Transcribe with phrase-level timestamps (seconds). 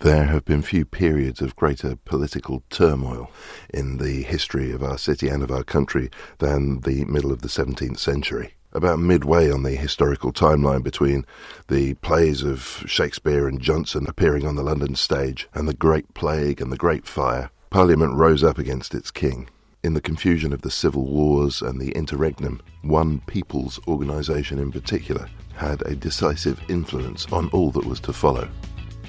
[0.00, 3.32] There have been few periods of greater political turmoil
[3.74, 7.48] in the history of our city and of our country than the middle of the
[7.48, 8.54] 17th century.
[8.72, 11.26] About midway on the historical timeline between
[11.66, 16.60] the plays of Shakespeare and Jonson appearing on the London stage and the Great Plague
[16.60, 19.48] and the Great Fire, Parliament rose up against its king.
[19.82, 25.28] In the confusion of the civil wars and the interregnum, one people's organisation in particular
[25.54, 28.48] had a decisive influence on all that was to follow.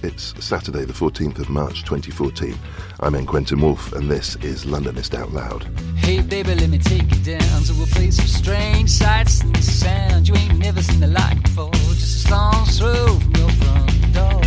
[0.01, 2.57] It's Saturday, the 14th of March 2014.
[3.01, 3.25] I'm N.
[3.25, 5.63] Quentin Woolf, and this is Londonist Out Loud.
[5.97, 9.41] Hey baby, let me take you down to a place of strange sights
[9.83, 11.71] and you ain't never seen the like before.
[11.73, 14.38] Just a stone's throw from your front door.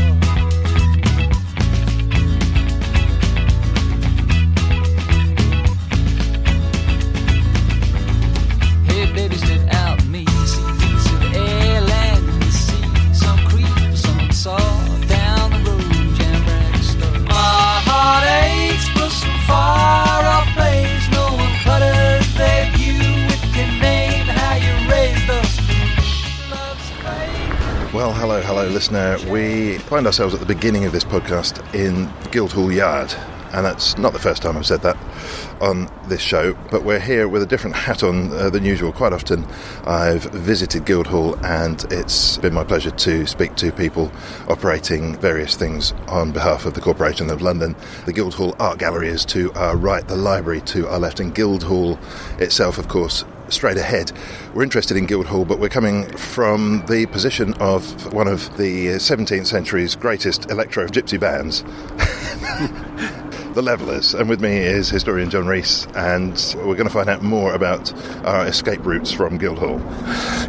[28.63, 29.19] Hello, listener.
[29.29, 33.13] We find ourselves at the beginning of this podcast in Guildhall Yard,
[33.53, 34.97] and that's not the first time I've said that
[35.61, 38.93] on this show, but we're here with a different hat on uh, than usual.
[38.93, 39.45] Quite often
[39.85, 44.13] I've visited Guildhall, and it's been my pleasure to speak to people
[44.47, 47.75] operating various things on behalf of the Corporation of London.
[48.07, 51.99] The Guildhall Art Gallery is to our right, the library to our left, and Guildhall
[52.39, 54.13] itself, of course, straight ahead.
[54.55, 59.47] We're interested in Guildhall, but we're coming from the position of one of the 17th
[59.47, 61.65] century's greatest electro gypsy bands.
[63.55, 67.21] The Levellers, and with me is historian John Rees, and we're going to find out
[67.21, 67.93] more about
[68.25, 69.79] our escape routes from Guildhall.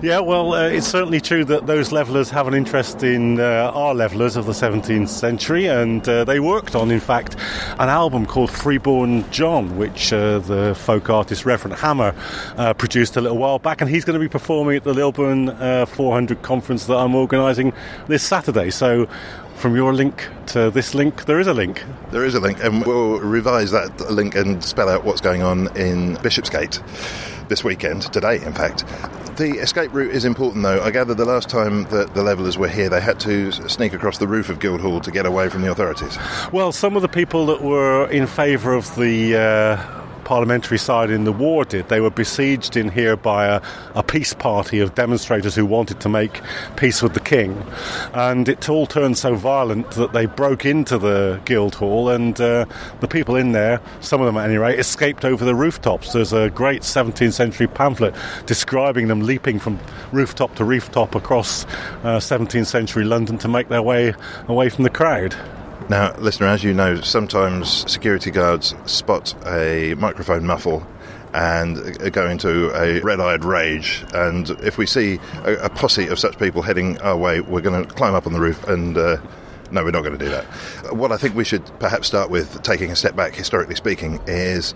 [0.01, 3.93] Yeah, well, uh, it's certainly true that those levelers have an interest in uh, our
[3.93, 7.35] levelers of the 17th century, and uh, they worked on, in fact,
[7.77, 12.15] an album called Freeborn John, which uh, the folk artist Reverend Hammer
[12.55, 15.49] uh, produced a little while back, and he's going to be performing at the Lilburne
[15.49, 17.73] uh, 400 conference that I'm organising
[18.07, 18.69] this Saturday.
[18.69, 19.09] So,
[19.55, 21.83] from your link to this link, there is a link.
[22.11, 25.75] There is a link, and we'll revise that link and spell out what's going on
[25.77, 26.81] in Bishopsgate
[27.47, 28.85] this weekend, today, in fact.
[29.37, 30.81] The escape route is important, though.
[30.81, 34.17] I gather the last time that the Levellers were here, they had to sneak across
[34.17, 36.17] the roof of Guildhall to get away from the authorities.
[36.51, 40.02] Well, some of the people that were in favour of the uh,
[40.33, 41.87] parliamentary side in the war did.
[41.89, 43.61] They were besieged in here by a,
[43.93, 46.41] a peace party of demonstrators who wanted to make
[46.75, 47.63] peace with the king.
[48.15, 52.65] And it all turned so violent that they broke into the Guildhall, and uh,
[52.99, 56.13] the people in there, some of them at any rate, escaped over the rooftops.
[56.13, 58.15] There's a great 17th century pamphlet
[58.47, 59.77] describing them leaping from
[60.11, 61.65] rooftop to rooftop across
[62.01, 64.15] uh, 17th century London to make their way
[64.47, 65.35] away from the crowd.
[65.89, 70.85] Now, listener, as you know, sometimes security guards spot a microphone muffle
[71.33, 74.05] and go into a red eyed rage.
[74.13, 77.85] And if we see a, a, posse of such people heading our way, we're going
[77.85, 78.97] to climb up on the roof and.
[78.97, 79.17] Uh,
[79.71, 80.43] no, we're not going to do that.
[80.95, 84.75] What I think we should perhaps start with, taking a step back, historically speaking, is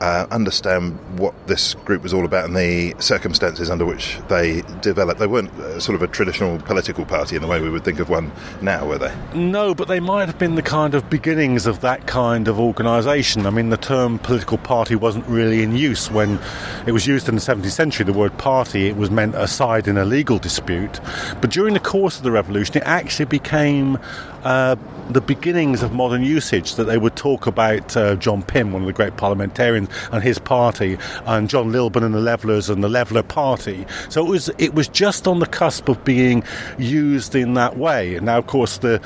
[0.00, 5.20] uh, understand what this group was all about and the circumstances under which they developed.
[5.20, 8.00] They weren't uh, sort of a traditional political party in the way we would think
[8.00, 9.14] of one now, were they?
[9.34, 13.46] No, but they might have been the kind of beginnings of that kind of organisation.
[13.46, 16.38] I mean, the term political party wasn't really in use when
[16.86, 18.04] it was used in the 17th century.
[18.04, 21.00] The word party, it was meant a side in a legal dispute.
[21.40, 23.98] But during the course of the revolution, it actually became
[24.44, 24.76] uh,
[25.10, 28.86] the beginnings of modern usage that they would talk about uh, John Pym, one of
[28.86, 30.96] the great parliamentarians, and his party,
[31.26, 33.86] and John Lilburne and the Levellers and the Leveller Party.
[34.08, 36.42] So it was it was just on the cusp of being
[36.78, 38.18] used in that way.
[38.20, 39.00] Now, of course, the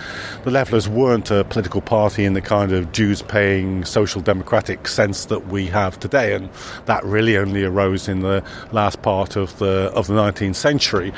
[0.44, 5.48] the Levellers weren't a political party in the kind of dues-paying social democratic sense that
[5.48, 6.48] we have today, and
[6.86, 8.42] that really only arose in the
[8.72, 11.12] last part of the of the 19th century.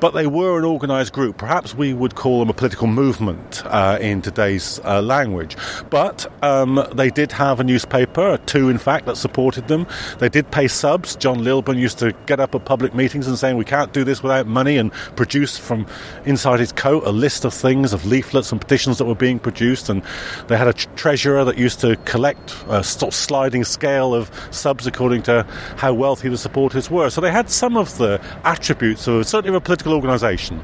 [0.00, 1.36] But they were an organised group.
[1.36, 5.56] Perhaps we would call them a political movement uh, in today's uh, language.
[5.90, 9.86] But um, they did have a newspaper, two in fact, that supported them.
[10.18, 11.16] They did pay subs.
[11.16, 14.22] John Lilburne used to get up at public meetings and saying, "We can't do this
[14.22, 15.86] without money," and produce from
[16.24, 19.88] inside his coat a list of things, of leaflets and petitions that were being produced.
[19.88, 20.02] And
[20.48, 24.86] they had a treasurer that used to collect a sort of sliding scale of subs
[24.86, 25.46] according to
[25.76, 27.10] how wealthy the supporters were.
[27.10, 30.60] So they had some of the attributes of certainly of a political organisation.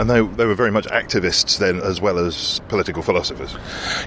[0.00, 3.54] And they, they were very much activists then, as well as political philosophers.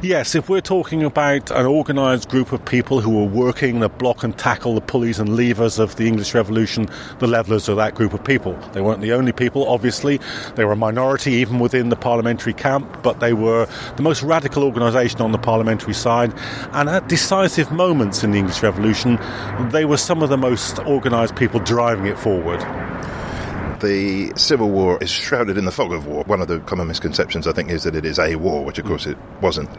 [0.02, 4.24] Yes, if we're talking about an organised group of people who were working the block
[4.24, 8.12] and tackle, the pulleys and levers of the English Revolution, the Levellers are that group
[8.12, 8.54] of people.
[8.74, 10.20] They weren't the only people, obviously.
[10.56, 14.64] They were a minority even within the parliamentary camp, but they were the most radical
[14.64, 16.34] organisation on the parliamentary side.
[16.72, 19.20] And at decisive moments in the English Revolution,
[19.70, 22.64] they were some of the most organised people driving it forward
[23.84, 26.24] the Civil War is shrouded in the fog of war.
[26.24, 28.86] One of the common misconceptions, I think, is that it is a war, which of
[28.86, 29.70] course it wasn't.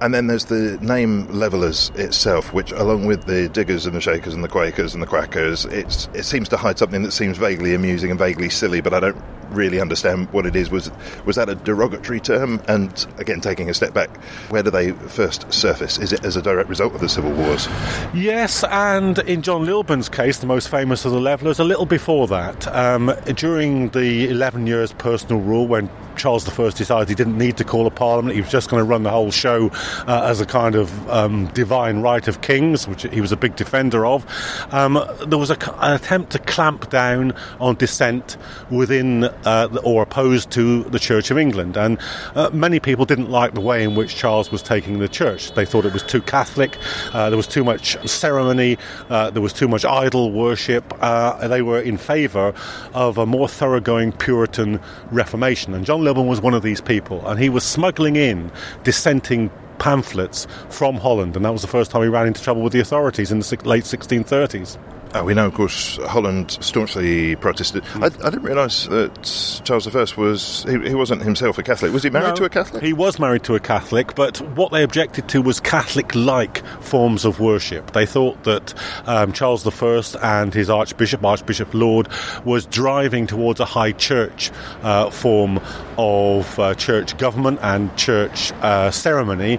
[0.00, 4.32] And then there's the name Levellers itself, which, along with the Diggers and the Shakers
[4.32, 8.10] and the Quakers and the Quackers, it seems to hide something that seems vaguely amusing
[8.10, 10.70] and vaguely silly, but I don't really understand what it is.
[10.70, 10.90] Was
[11.24, 12.60] was that a derogatory term?
[12.68, 14.16] And again, taking a step back,
[14.50, 15.98] where do they first surface?
[15.98, 17.68] Is it as a direct result of the civil wars?
[18.14, 22.26] Yes, and in John Lilburne's case, the most famous of the Levellers, a little before
[22.28, 27.56] that, um, during the 11 years personal rule when Charles I decided he didn't need
[27.56, 28.34] to call a parliament.
[28.34, 29.70] He was just going to run the whole show
[30.06, 33.56] uh, as a kind of um, divine right of kings, which he was a big
[33.56, 34.26] defender of.
[34.70, 38.36] Um, there was a, an attempt to clamp down on dissent
[38.70, 41.98] within uh, or opposed to the Church of England, and
[42.34, 45.52] uh, many people didn't like the way in which Charles was taking the church.
[45.52, 46.76] They thought it was too Catholic.
[47.12, 48.78] Uh, there was too much ceremony.
[49.08, 50.92] Uh, there was too much idol worship.
[51.00, 52.52] Uh, they were in favour
[52.94, 57.40] of a more thoroughgoing Puritan Reformation, and John Lilburne was one of these people, and
[57.40, 58.50] he was smuggling in
[58.84, 62.72] dissenting pamphlets from Holland, and that was the first time he ran into trouble with
[62.72, 64.78] the authorities in the late 1630s.
[65.12, 67.84] Uh, we know, of course, Holland staunchly protested.
[67.96, 71.92] I, I didn't realise that Charles I was, he, he, wasn't himself a Catholic.
[71.92, 72.82] Was he married no, to a Catholic?
[72.82, 77.24] He was married to a Catholic, but what they objected to was Catholic like forms
[77.24, 77.90] of worship.
[77.90, 78.72] They thought that
[79.06, 82.08] um, Charles I and his Archbishop, Archbishop Laud,
[82.44, 84.52] was driving towards a high church
[84.82, 85.60] uh, form
[85.98, 89.58] of uh, church government and church uh, ceremony,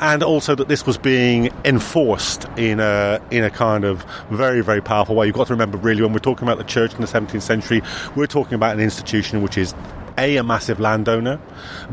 [0.00, 4.80] and also that this was being enforced in a, in a kind of very, very
[4.92, 5.24] powerful way.
[5.24, 7.80] You've got to remember, really, when we're talking about the church in the 17th century,
[8.14, 9.74] we're talking about an institution which is
[10.18, 11.40] a, a massive landowner.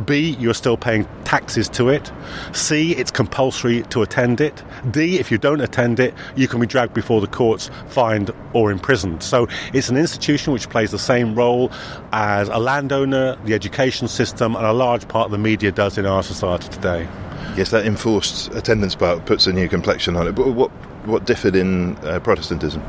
[0.04, 2.12] B, you're still paying taxes to it.
[2.52, 4.62] C, it's compulsory to attend it.
[4.92, 8.70] D, if you don't attend it, you can be dragged before the courts, fined, or
[8.70, 9.24] imprisoned.
[9.24, 11.72] So it's an institution which plays the same role
[12.12, 16.06] as a landowner, the education system, and a large part of the media does in
[16.06, 17.08] our society today.
[17.56, 20.34] Yes, that enforced attendance part puts a new complexion on it.
[20.34, 20.72] But what
[21.06, 22.84] what differed in uh, Protestantism?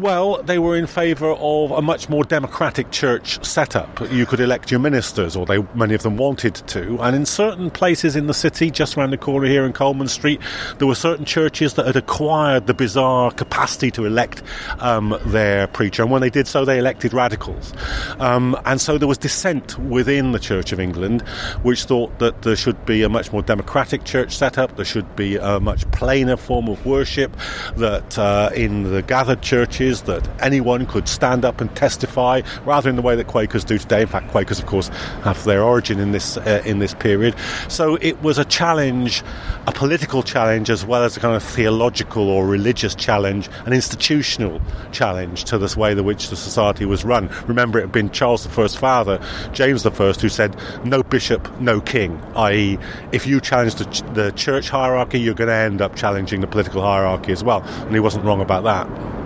[0.00, 4.00] Well, they were in favour of a much more democratic church setup.
[4.10, 7.00] You could elect your ministers, or they, many of them wanted to.
[7.00, 10.40] And in certain places in the city, just around the corner here in Coleman Street,
[10.78, 14.42] there were certain churches that had acquired the bizarre capacity to elect
[14.78, 16.02] um, their preacher.
[16.02, 17.72] And when they did so, they elected radicals.
[18.18, 21.22] Um, and so there was dissent within the Church of England,
[21.62, 25.36] which thought that there should be a much more democratic church setup, there should be
[25.36, 27.36] a much plainer form of worship,
[27.76, 32.96] that uh, in the gathered churches that anyone could stand up and testify, rather in
[32.96, 34.02] the way that Quakers do today.
[34.02, 34.88] In fact, Quakers, of course,
[35.24, 37.34] have their origin in this uh, in this period.
[37.68, 39.22] So it was a challenge,
[39.66, 44.60] a political challenge, as well as a kind of theological or religious challenge, an institutional
[44.92, 47.28] challenge to this way in which the society was run.
[47.46, 49.20] Remember, it had been Charles I's father,
[49.52, 52.78] James I, who said, "No bishop, no king." I.e.,
[53.12, 56.46] if you challenge the, ch- the church hierarchy, you're going to end up challenging the
[56.46, 59.21] political hierarchy as well, and he wasn't wrong about that.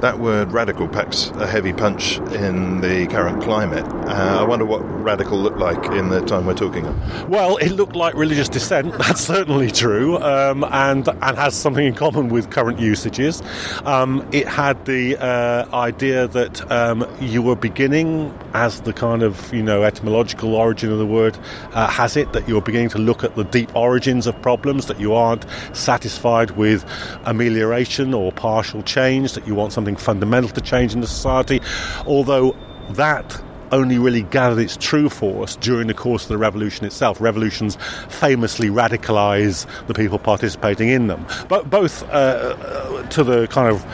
[0.00, 3.84] That word radical packs a heavy punch in the current climate.
[3.84, 7.28] Uh, I wonder what radical looked like in the time we're talking of.
[7.28, 8.96] Well, it looked like religious dissent.
[8.98, 13.42] That's certainly true, um, and and has something in common with current usages.
[13.84, 19.52] Um, it had the uh, idea that um, you were beginning, as the kind of
[19.52, 21.36] you know etymological origin of the word
[21.72, 24.86] uh, has it, that you're beginning to look at the deep origins of problems.
[24.86, 26.84] That you aren't satisfied with
[27.24, 29.32] amelioration or partial change.
[29.32, 31.60] That you want something fundamental to change in the society.
[32.06, 32.56] Although
[32.90, 33.40] that
[33.72, 37.20] only really gathered its true force during the course of the revolution itself.
[37.20, 37.76] Revolutions
[38.08, 43.84] famously radicalize the people participating in them, but both uh, to the kind of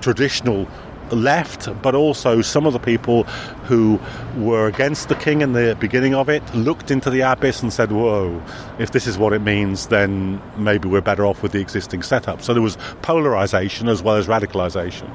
[0.00, 0.66] traditional
[1.10, 3.24] left, but also some of the people
[3.64, 3.98] who
[4.36, 7.90] were against the king in the beginning of it looked into the abyss and said,
[7.92, 8.42] Whoa,
[8.78, 12.42] if this is what it means, then maybe we're better off with the existing setup.
[12.42, 15.10] So there was polarization as well as radicalization.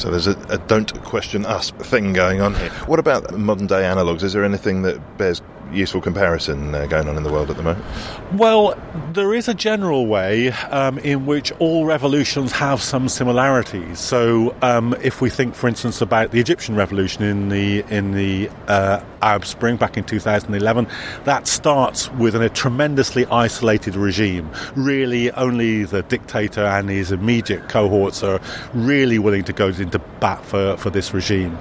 [0.00, 2.70] So there's a, a don't question us thing going on here.
[2.86, 4.22] What about modern day analogues?
[4.22, 5.42] Is there anything that bears
[5.72, 7.84] useful comparison uh, going on in the world at the moment?
[8.32, 8.78] Well,
[9.12, 13.98] there is a general way um, in which all revolutions have some similarities.
[13.98, 18.50] So, um, if we think, for instance, about the Egyptian revolution in the in the
[18.68, 20.88] uh, Arab Spring back in 2011,
[21.24, 24.50] that starts with a tremendously isolated regime.
[24.74, 28.40] Really, only the dictator and his immediate cohorts are
[28.74, 31.58] really willing to go into bat for, for this regime.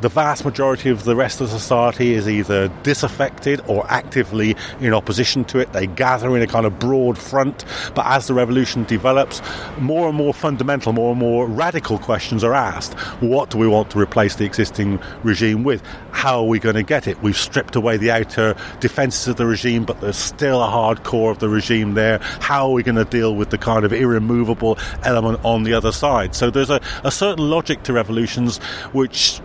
[0.00, 5.44] The vast majority of the rest of society is either disaffected or actively in opposition
[5.46, 5.72] to it.
[5.72, 9.40] They gather in a kind of broad front, but as the revolution develops,
[9.78, 12.94] more and more fundamental, more and more radical questions are asked.
[13.20, 15.82] What do we want to replace the existing regime with?
[16.12, 17.22] How are we going to get it?
[17.22, 21.30] We've stripped away the outer defences of the regime, but there's still a hard core
[21.30, 22.18] of the regime there.
[22.40, 25.92] How are we going to deal with the kind of irremovable element on the other
[25.92, 26.34] side?
[26.34, 28.58] So there's a, a certain logic to revolutions
[28.92, 29.40] which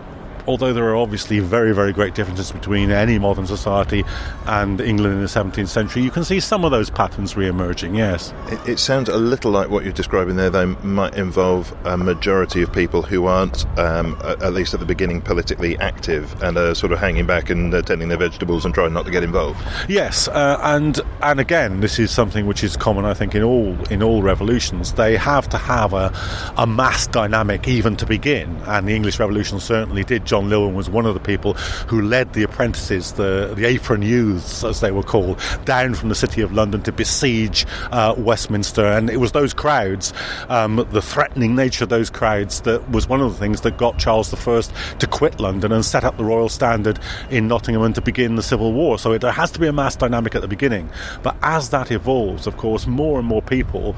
[0.46, 4.04] although there are obviously very, very great differences between any modern society
[4.46, 8.32] and England in the 17th century, you can see some of those patterns re-emerging, yes.
[8.48, 12.62] It, it sounds a little like what you're describing there, though, might involve a majority
[12.62, 16.92] of people who aren't, um, at least at the beginning, politically active and are sort
[16.92, 19.60] of hanging back and uh, tending their vegetables and trying not to get involved.
[19.88, 23.76] Yes, uh, and and again, this is something which is common, I think, in all
[23.90, 24.92] in all revolutions.
[24.94, 26.12] They have to have a,
[26.56, 30.24] a mass dynamic even to begin, and the English Revolution certainly did.
[30.36, 31.54] John Lilburne was one of the people
[31.88, 36.14] who led the apprentices, the, the apron youths, as they were called, down from the
[36.14, 38.84] city of London to besiege uh, Westminster.
[38.84, 40.12] And it was those crowds,
[40.50, 43.98] um, the threatening nature of those crowds, that was one of the things that got
[43.98, 44.60] Charles I
[44.98, 46.98] to quit London and set up the Royal Standard
[47.30, 48.98] in Nottingham and to begin the Civil War.
[48.98, 50.90] So it, there has to be a mass dynamic at the beginning.
[51.22, 53.96] But as that evolves, of course, more and more people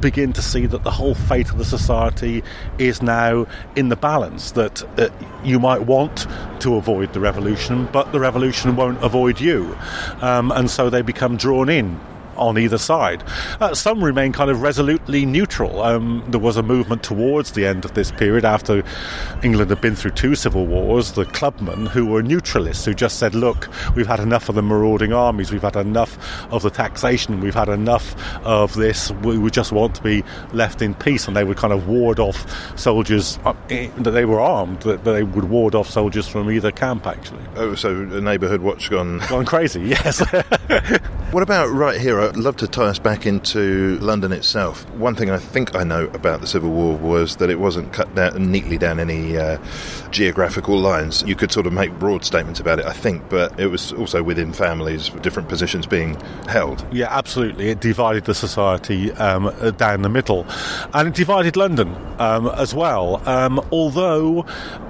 [0.00, 2.42] begin to see that the whole fate of the society
[2.78, 5.10] is now in the balance, that uh,
[5.44, 6.26] you might want
[6.60, 9.76] to avoid the revolution, but the revolution won't avoid you.
[10.20, 12.00] Um, and so they become drawn in
[12.36, 13.22] on either side.
[13.60, 15.82] Uh, some remain kind of resolutely neutral.
[15.82, 18.82] Um, there was a movement towards the end of this period after
[19.42, 23.34] England had been through two civil wars, the clubmen who were neutralists, who just said,
[23.34, 26.18] look, we've had enough of the marauding armies, we've had enough
[26.52, 28.14] of the taxation, we've had enough
[28.44, 30.22] of this, we, we just want to be
[30.52, 31.26] left in peace.
[31.26, 35.22] And they would kind of ward off soldiers, uh, that they were armed, that they
[35.22, 37.42] would ward off soldiers from either camp, actually.
[37.56, 39.18] Oh, so a neighbourhood watch gone...
[39.28, 40.20] Gone crazy, yes.
[41.30, 42.23] what about right here?
[42.28, 44.88] I'd love to tie us back into London itself.
[44.90, 48.14] One thing I think I know about the Civil War was that it wasn't cut
[48.14, 49.58] down neatly down any uh,
[50.10, 51.22] geographical lines.
[51.26, 54.22] You could sort of make broad statements about it, I think, but it was also
[54.22, 56.14] within families, different positions being
[56.46, 56.86] held.
[56.92, 57.68] Yeah, absolutely.
[57.68, 60.46] It divided the society um, down the middle,
[60.92, 63.26] and it divided London um, as well.
[63.28, 64.46] Um, although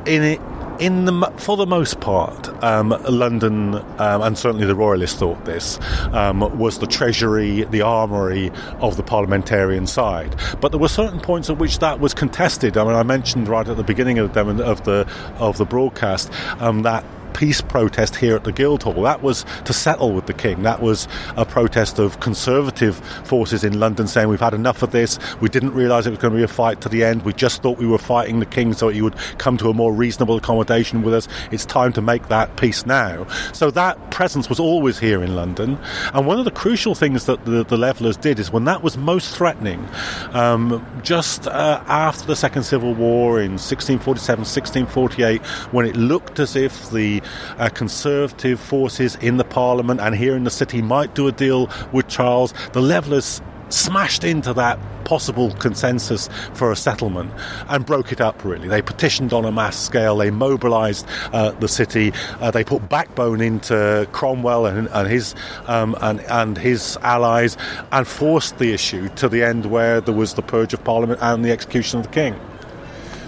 [0.06, 0.40] in it
[0.78, 5.78] in the for the most part, um, London um, and certainly the Royalists thought this
[6.12, 8.50] um, was the treasury, the armory
[8.80, 10.34] of the parliamentarian side.
[10.60, 12.76] But there were certain points at which that was contested.
[12.76, 16.30] I mean, I mentioned right at the beginning of the of the of the broadcast
[16.60, 19.02] um, that peace protest here at the Guildhall.
[19.02, 20.62] That was to settle with the King.
[20.62, 25.18] That was a protest of conservative forces in London saying we've had enough of this.
[25.40, 27.22] We didn't realise it was going to be a fight to the end.
[27.22, 29.92] We just thought we were fighting the King so he would come to a more
[29.92, 31.28] reasonable accommodation with us.
[31.50, 33.26] It's time to make that peace now.
[33.52, 35.78] So that presence was always here in London.
[36.12, 38.96] And one of the crucial things that the, the Levellers did is when that was
[38.96, 39.86] most threatening,
[40.32, 46.54] um, just uh, after the Second Civil War in 1647, 1648, when it looked as
[46.54, 47.20] if the
[47.58, 51.70] uh, conservative forces in the parliament and here in the city might do a deal
[51.92, 52.54] with Charles.
[52.72, 53.40] The Levellers
[53.70, 57.32] smashed into that possible consensus for a settlement
[57.68, 58.44] and broke it up.
[58.44, 60.16] Really, they petitioned on a mass scale.
[60.16, 62.12] They mobilised uh, the city.
[62.40, 65.34] Uh, they put backbone into Cromwell and, and his
[65.66, 67.56] um, and and his allies,
[67.92, 71.44] and forced the issue to the end where there was the purge of Parliament and
[71.44, 72.34] the execution of the king.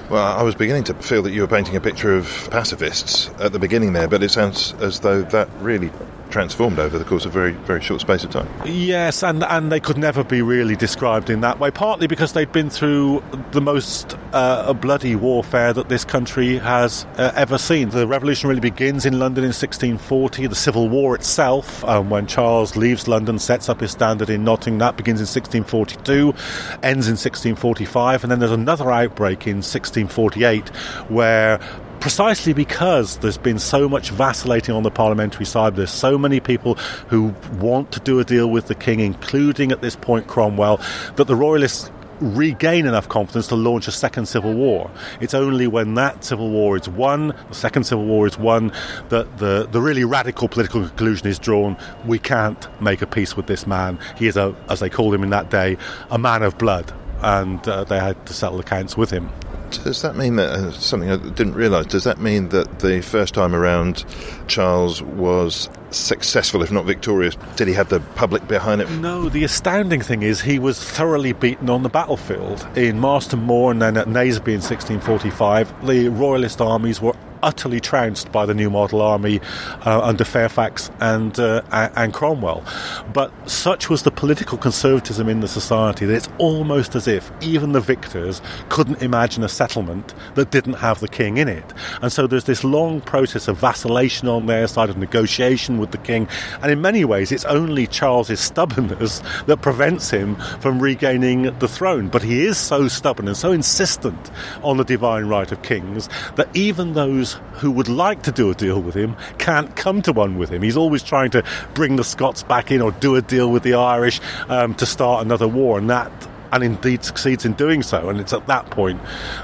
[0.08, 3.50] Well, I was beginning to feel that you were painting a picture of pacifists at
[3.52, 5.90] the beginning there, but it sounds as though that really
[6.30, 8.48] transformed over the course of a very, very short space of time.
[8.64, 11.70] Yes, and and they could never be really described in that way.
[11.70, 17.32] Partly because they'd been through the most uh, bloody warfare that this country has uh,
[17.34, 17.90] ever seen.
[17.90, 20.46] The revolution really begins in London in 1640.
[20.46, 24.78] The Civil War itself, um, when Charles leaves London, sets up his standard in Nottingham,
[24.78, 26.34] that begins in 1642,
[26.82, 30.68] ends in 1645, and then there's another outbreak in 1648
[31.08, 31.60] where
[32.00, 35.76] precisely because there's been so much vacillating on the parliamentary side.
[35.76, 36.74] There's so many people
[37.08, 40.80] who want to do a deal with the king, including at this point Cromwell,
[41.16, 44.90] that the royalists regain enough confidence to launch a second civil war.
[45.20, 48.72] It's only when that civil war is won, the second civil war is won,
[49.10, 51.76] that the, the really radical political conclusion is drawn
[52.06, 53.98] we can't make a peace with this man.
[54.16, 55.76] He is, a, as they called him in that day,
[56.10, 56.92] a man of blood.
[57.22, 59.30] And uh, they had to settle accounts with him.
[59.70, 61.86] Does that mean that uh, something I didn't realise?
[61.86, 64.04] Does that mean that the first time around,
[64.46, 67.36] Charles was successful, if not victorious?
[67.56, 68.90] Did he have the public behind it?
[68.90, 73.70] No, the astounding thing is he was thoroughly beaten on the battlefield in Marston Moor
[73.70, 75.86] and then at Naseby in 1645.
[75.86, 79.40] The Royalist armies were utterly trounced by the New Model Army
[79.84, 82.64] uh, under Fairfax and uh, and Cromwell.
[83.12, 87.72] But such was the political conservatism in the society that it's almost as if even
[87.72, 91.72] the victors couldn't imagine a settlement that didn't have the king in it.
[92.02, 95.98] And so there's this long process of vacillation on their side of negotiation with the
[95.98, 96.28] king.
[96.62, 102.08] And in many ways, it's only Charles's stubbornness that prevents him from regaining the throne.
[102.08, 104.30] But he is so stubborn and so insistent
[104.62, 108.54] on the divine right of kings that even those who would like to do a
[108.54, 110.62] deal with him can't come to one with him.
[110.62, 113.74] He's always trying to bring the Scots back in or do a deal with the
[113.74, 116.10] Irish um, to start another war, and that
[116.52, 118.08] and indeed succeeds in doing so.
[118.08, 119.00] And it's at that point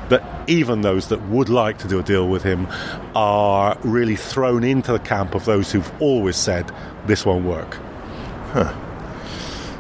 [0.09, 2.69] that even those that would like to do a deal with him
[3.15, 6.71] are really thrown into the camp of those who've always said
[7.07, 7.75] this won't work.
[8.53, 8.73] Huh.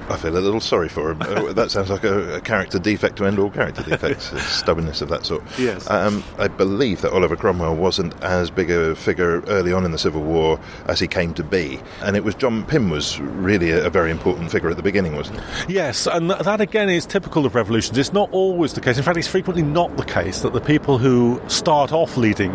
[0.08, 1.22] I feel a little sorry for him.
[1.22, 5.08] Uh, that sounds like a, a, character defect to end all character defects, stubbornness of
[5.08, 5.42] that sort.
[5.58, 5.88] Yes.
[5.88, 9.98] Um, I believe that Oliver Cromwell wasn't as big a figure early on in the
[9.98, 13.86] Civil War as he came to be, and it was John Pym was really a,
[13.86, 15.44] a very important figure at the beginning, wasn't it?
[15.68, 17.96] Yes, and that again is typical of revolutions.
[17.96, 18.98] It's not always the case.
[18.98, 22.52] In fact, it's frequently not the case that the people who start off leading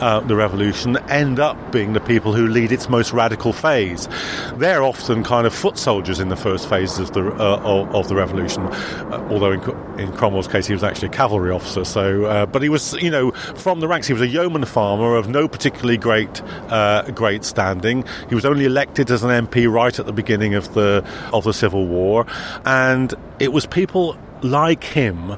[0.00, 4.08] uh, the revolution end up being the people who lead its most radical phase.
[4.54, 8.08] They're often kind of foot soldiers in the first phase of the uh, of, of,
[8.08, 8.62] the revolution.
[8.62, 11.84] Uh, although in, in, Cromwell's case, he was actually a cavalry officer.
[11.84, 14.06] So, uh, but he was, you know, from the ranks.
[14.06, 18.04] He was a yeoman farmer of no particularly great uh, great standing.
[18.28, 21.52] He was only elected as an MP right at the beginning of the of the
[21.52, 22.26] Civil War,
[22.64, 25.36] and it was people like him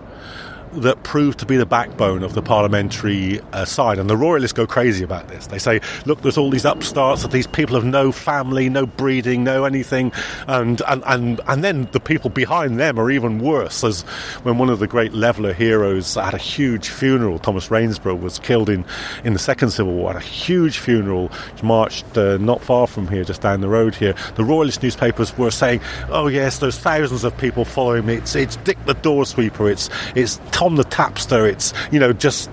[0.73, 3.99] that proved to be the backbone of the parliamentary uh, side.
[3.99, 5.49] And the royalists go crazy about this.
[5.49, 9.45] They say, look, there's all these upstarts, that these people have no family, no breeding,
[9.45, 10.13] no anything.
[10.47, 13.83] And, and, and, and then the people behind them are even worse.
[13.83, 14.03] As
[14.43, 18.69] when one of the great leveller heroes had a huge funeral, Thomas Rainsborough was killed
[18.69, 18.85] in,
[19.25, 21.31] in the Second Civil War, at a huge funeral,
[21.63, 24.15] marched uh, not far from here, just down the road here.
[24.37, 28.15] The royalist newspapers were saying, oh, yes, there's thousands of people following me.
[28.15, 31.51] It's, it's Dick the Doorsweeper, it's, it's Tom the Tapster.
[31.51, 32.51] It's, you know, just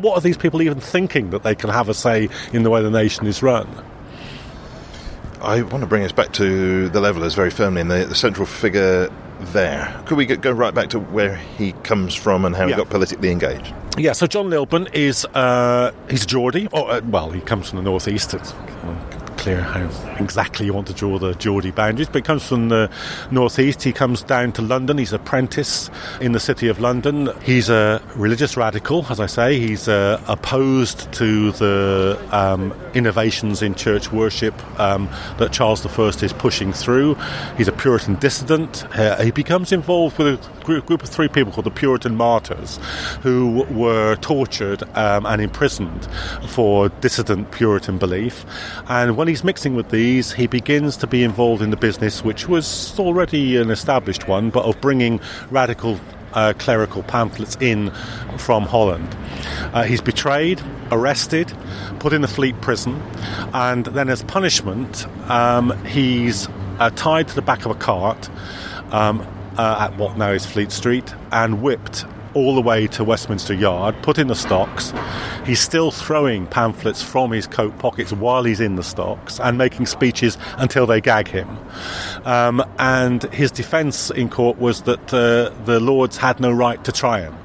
[0.00, 2.80] what are these people even thinking that they can have a say in the way
[2.80, 3.68] the nation is run?
[5.42, 8.46] I want to bring us back to the Levellers very firmly and the, the central
[8.46, 10.02] figure there.
[10.06, 12.76] Could we go right back to where he comes from and how yeah.
[12.76, 13.74] he got politically engaged?
[13.98, 16.68] Yeah, so John Lilburne is uh, he's a Geordie.
[16.72, 18.32] Oh, uh, well, he comes from the northeast.
[18.32, 18.52] It's
[19.44, 22.90] clear how exactly you want to draw the Geordie boundaries, but he comes from the
[23.30, 23.82] northeast.
[23.82, 24.96] He comes down to London.
[24.96, 27.28] He's an apprentice in the city of London.
[27.42, 29.60] He's a religious radical, as I say.
[29.60, 36.32] He's uh, opposed to the um, innovations in church worship um, that Charles I is
[36.32, 37.14] pushing through.
[37.58, 38.84] He's a Puritan dissident.
[38.96, 42.80] Uh, he becomes involved with group, group, of three people called the Puritan Martyrs,
[43.22, 46.08] who were tortured um, and imprisoned
[46.48, 48.44] for dissident Puritan belief.
[48.88, 52.48] And when he's mixing with these, he begins to be involved in the business, which
[52.48, 56.00] was already an established one, but of bringing radical
[56.32, 57.90] uh, clerical pamphlets in
[58.38, 59.16] from Holland.
[59.72, 61.52] Uh, he's betrayed, arrested,
[62.00, 63.00] put in the Fleet prison,
[63.52, 66.48] and then as punishment, um, he's
[66.78, 68.28] uh, tied to the back of a cart.
[68.90, 73.54] Um, uh, at what now is Fleet Street and whipped all the way to Westminster
[73.54, 74.92] Yard, put in the stocks.
[75.46, 79.86] He's still throwing pamphlets from his coat pockets while he's in the stocks and making
[79.86, 81.48] speeches until they gag him.
[82.24, 86.92] Um, and his defence in court was that uh, the Lords had no right to
[86.92, 87.36] try him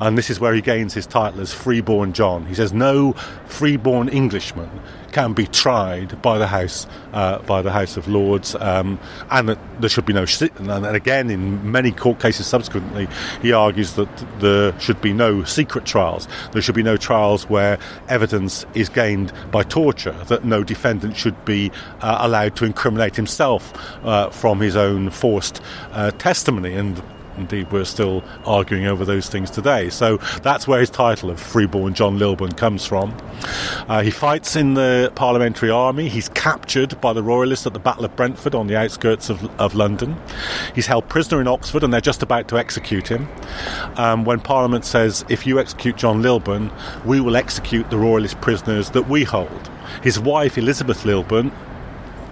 [0.00, 2.46] and this is where he gains his title as freeborn John.
[2.46, 3.12] He says no
[3.46, 4.70] freeborn Englishman
[5.12, 8.98] can be tried by the House uh, by the House of Lords, um,
[9.30, 10.26] and that there should be no.
[10.58, 13.08] And again, in many court cases subsequently,
[13.42, 14.08] he argues that
[14.40, 16.28] there should be no secret trials.
[16.52, 20.16] There should be no trials where evidence is gained by torture.
[20.28, 23.72] That no defendant should be uh, allowed to incriminate himself
[24.04, 25.60] uh, from his own forced
[25.92, 26.74] uh, testimony.
[26.74, 27.02] And
[27.38, 29.90] Indeed, we're still arguing over those things today.
[29.90, 33.16] So that's where his title of Freeborn John Lilburne comes from.
[33.88, 36.08] Uh, he fights in the Parliamentary Army.
[36.08, 39.74] He's captured by the Royalists at the Battle of Brentford on the outskirts of, of
[39.74, 40.16] London.
[40.74, 43.28] He's held prisoner in Oxford and they're just about to execute him.
[43.96, 46.70] Um, when Parliament says, if you execute John Lilburne,
[47.04, 49.70] we will execute the Royalist prisoners that we hold.
[50.02, 51.52] His wife, Elizabeth Lilburne,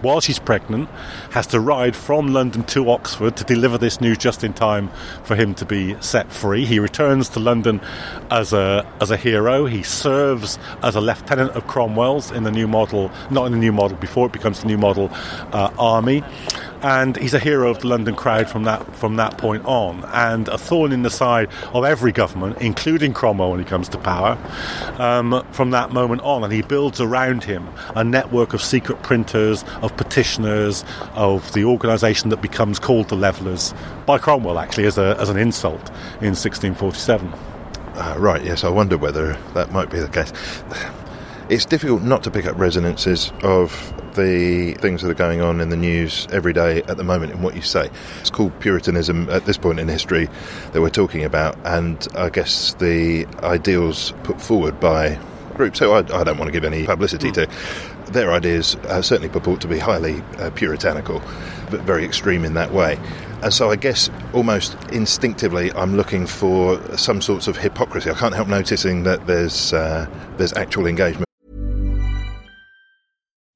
[0.02, 0.88] while she's pregnant,
[1.30, 4.90] has to ride from London to Oxford to deliver this news just in time
[5.24, 6.64] for him to be set free.
[6.64, 7.80] He returns to London
[8.30, 9.66] as a as a hero.
[9.66, 13.72] He serves as a lieutenant of Cromwell's in the new model, not in the new
[13.72, 15.10] model before it becomes the new model
[15.52, 16.22] uh, army
[16.82, 20.48] and he's a hero of the London crowd from that from that point on, and
[20.48, 24.38] a thorn in the side of every government, including Cromwell when he comes to power,
[24.98, 26.44] um, from that moment on.
[26.44, 32.30] And he builds around him a network of secret printers, of petitioners, of the organisation
[32.30, 35.88] that becomes called the Levellers by Cromwell, actually, as, a, as an insult
[36.20, 37.32] in 1647.
[37.94, 40.32] Uh, right, yes, I wonder whether that might be the case.
[41.48, 43.70] It's difficult not to pick up resonances of
[44.16, 47.42] the things that are going on in the news every day at the moment in
[47.42, 47.88] what you say.
[48.20, 50.28] It's called Puritanism at this point in history
[50.72, 55.18] that we're talking about, and I guess the ideals put forward by
[55.54, 57.48] groups who I, I don't want to give any publicity to,
[58.06, 61.20] their ideas uh, certainly purport to be highly uh, puritanical,
[61.70, 62.98] but very extreme in that way.
[63.42, 68.10] And so I guess almost instinctively I'm looking for some sorts of hypocrisy.
[68.10, 71.26] I can't help noticing that there's uh, there's actual engagement.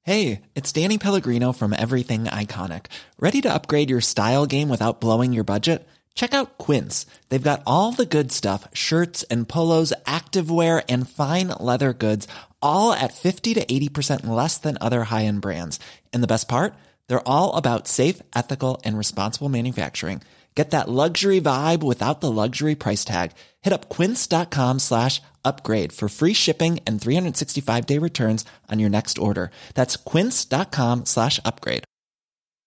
[0.02, 2.86] Hey, it's Danny Pellegrino from Everything Iconic.
[3.18, 5.86] Ready to upgrade your style game without blowing your budget?
[6.14, 7.06] Check out Quince.
[7.28, 12.26] They've got all the good stuff shirts and polos, activewear, and fine leather goods,
[12.62, 15.78] all at 50 to 80% less than other high end brands.
[16.12, 16.74] And the best part?
[17.06, 20.22] They're all about safe, ethical, and responsible manufacturing.
[20.56, 23.32] Get that luxury vibe without the luxury price tag.
[23.60, 29.18] Hit up quince.com slash upgrade for free shipping and 365 day returns on your next
[29.18, 29.50] order.
[29.74, 31.84] That's quince.com slash upgrade.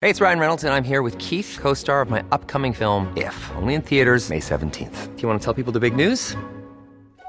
[0.01, 3.11] Hey, it's Ryan Reynolds, and I'm here with Keith, co star of my upcoming film,
[3.17, 5.15] If, only in theaters, May 17th.
[5.15, 6.35] Do you want to tell people the big news?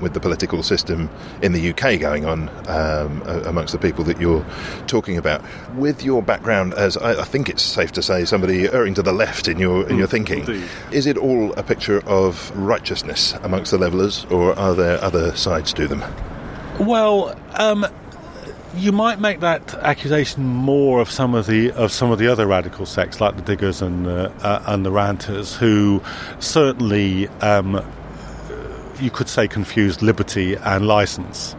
[0.00, 1.08] With the political system
[1.42, 4.44] in the UK going on um, amongst the people that you're
[4.88, 5.44] talking about.
[5.76, 9.12] With your background, as I, I, think it's safe to say, somebody erring to the
[9.12, 10.68] left in your in your thinking, Indeed.
[10.90, 15.72] is it all a picture of righteousness amongst the levellers, or are there other sides
[15.74, 16.02] to them?
[16.80, 17.86] Well, um,
[18.74, 22.48] you might make that accusation more of some of the of some of the other
[22.48, 26.02] radical sects, like the Diggers and uh, uh, and the Ranters, who
[26.40, 27.28] certainly.
[27.40, 27.84] Um,
[29.00, 31.54] you could say confused liberty and license.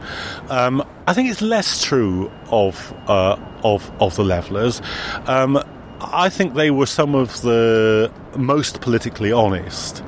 [0.50, 4.82] Um, I think it's less true of uh, of of the levelers.
[5.26, 5.63] Um,
[6.00, 10.04] I think they were some of the most politically honest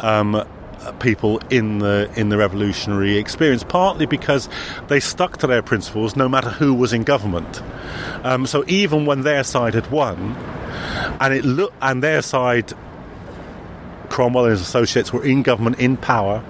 [0.00, 0.46] um,
[1.00, 3.64] people in the in the revolutionary experience.
[3.64, 4.48] Partly because
[4.88, 7.62] they stuck to their principles, no matter who was in government.
[8.24, 10.36] Um, so even when their side had won,
[11.20, 12.72] and it looked and their side
[14.08, 16.42] Cromwell and his associates were in government, in power,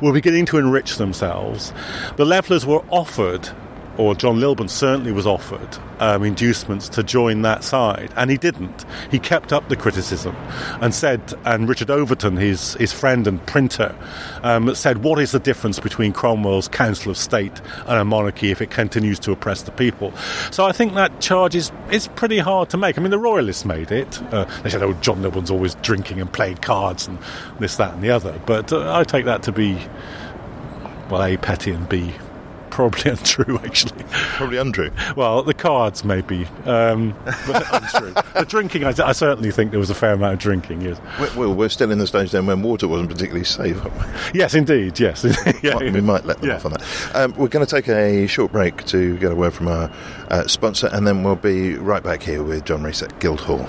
[0.00, 1.72] were beginning to enrich themselves.
[2.16, 3.48] The Levellers were offered
[3.96, 8.84] or John Lilburne certainly was offered um, inducements to join that side, and he didn't.
[9.10, 10.34] He kept up the criticism
[10.80, 13.94] and said, and Richard Overton, his, his friend and printer,
[14.42, 18.60] um, said, What is the difference between Cromwell's Council of State and a monarchy if
[18.60, 20.12] it continues to oppress the people?
[20.50, 22.98] So I think that charge is, is pretty hard to make.
[22.98, 24.20] I mean, the Royalists made it.
[24.32, 27.18] Uh, they said, Oh, John Lilburne's always drinking and playing cards and
[27.60, 28.40] this, that, and the other.
[28.46, 29.78] But uh, I take that to be,
[31.10, 32.14] well, A, petty, and B,
[32.74, 34.04] probably untrue, actually.
[34.10, 34.90] Probably untrue.
[35.16, 37.14] Well, the cards maybe, um,
[37.46, 38.12] but untrue.
[38.34, 40.80] the drinking, I, I, certainly think there was a fair amount of drinking.
[40.82, 41.00] Yes.
[41.36, 43.80] Well, we're still in the stage then when water wasn't particularly safe.
[44.34, 44.98] Yes, indeed.
[44.98, 45.24] Yes.
[45.62, 46.56] yeah, we might let them yeah.
[46.56, 47.14] off on that.
[47.14, 49.90] Um, we're going to take a short break to get a word from our
[50.28, 53.68] uh, sponsor, and then we'll be right back here with John Rees at Guildhall.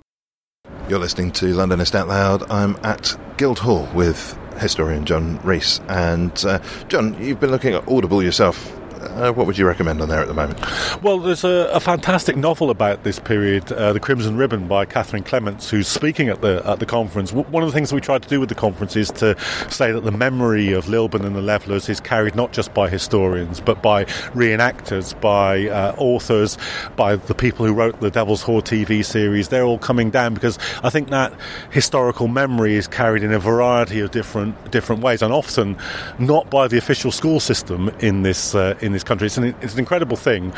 [0.89, 2.49] You're listening to Londonist Out Loud.
[2.49, 5.81] I'm at Guildhall with historian John Rees.
[5.87, 8.75] And uh, John, you've been looking at Audible yourself
[9.13, 10.59] uh, what would you recommend on there at the moment?
[11.01, 15.23] Well, there's a, a fantastic novel about this period, uh, The Crimson Ribbon by Katherine
[15.23, 17.31] Clements, who's speaking at the at the conference.
[17.31, 19.35] W- one of the things we tried to do with the conference is to
[19.69, 23.59] say that the memory of Lilburne and the Levellers is carried not just by historians,
[23.59, 26.57] but by reenactors, by uh, authors,
[26.95, 29.49] by the people who wrote the Devil's Whore TV series.
[29.49, 31.33] They're all coming down because I think that
[31.71, 35.77] historical memory is carried in a variety of different different ways, and often
[36.19, 39.27] not by the official school system in this uh, in this country.
[39.27, 40.53] It's an, it's an incredible thing.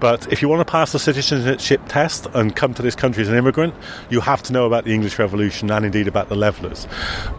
[0.00, 3.28] But if you want to pass the citizenship test and come to this country as
[3.28, 3.74] an immigrant,
[4.10, 6.86] you have to know about the English Revolution and indeed about the Levellers.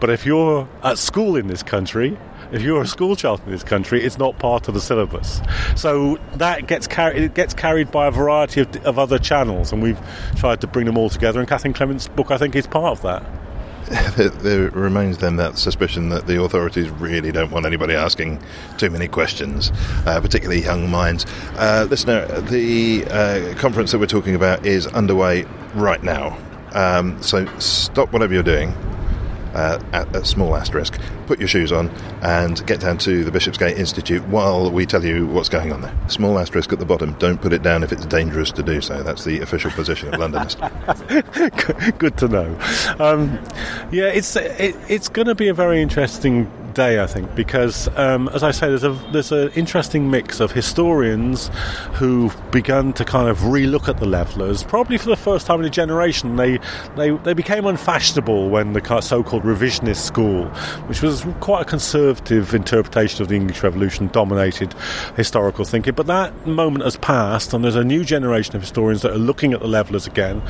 [0.00, 2.18] But if you're at school in this country,
[2.52, 5.40] if you're a school child in this country, it's not part of the syllabus.
[5.76, 7.22] So that gets carried.
[7.22, 10.00] It gets carried by a variety of, of other channels, and we've
[10.36, 11.38] tried to bring them all together.
[11.38, 13.39] And Katherine Clements' book, I think, is part of that.
[14.16, 18.40] there remains then that suspicion that the authorities really don't want anybody asking
[18.78, 19.72] too many questions,
[20.06, 21.26] uh, particularly young minds.
[21.56, 26.38] Uh, listener, the uh, conference that we're talking about is underway right now.
[26.72, 28.72] Um, so stop whatever you're doing
[29.54, 31.88] uh, at a small asterisk, put your shoes on,
[32.22, 35.94] and get down to the Bishopsgate Institute while we tell you what's going on there.
[36.08, 37.12] Small asterisk at the bottom.
[37.14, 39.02] Don't put it down if it's dangerous to do so.
[39.02, 40.58] That's the official position of Londonist.
[41.98, 42.58] Good to know.
[42.98, 43.38] Um,
[43.90, 48.42] yeah, it's it, it's going to be a very interesting I think, because um, as
[48.42, 51.50] I say, there's a there's an interesting mix of historians
[51.92, 55.66] who've begun to kind of relook at the Levellers, probably for the first time in
[55.66, 56.36] a generation.
[56.36, 56.58] They
[56.96, 60.46] they they became unfashionable when the so-called revisionist school,
[60.86, 64.74] which was quite a conservative interpretation of the English Revolution, dominated
[65.16, 65.94] historical thinking.
[65.94, 69.52] But that moment has passed, and there's a new generation of historians that are looking
[69.52, 70.40] at the Levellers again,